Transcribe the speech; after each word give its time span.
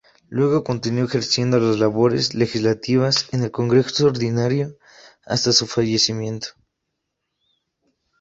Luego 0.29 0.63
continuó 0.63 1.05
ejerciendo 1.05 1.59
las 1.59 1.77
labores 1.77 2.33
legislativas 2.33 3.31
en 3.33 3.43
el 3.43 3.51
congreso 3.51 4.07
ordinario, 4.07 4.75
hasta 5.27 5.51
su 5.51 5.67
fallecimiento. 5.67 6.47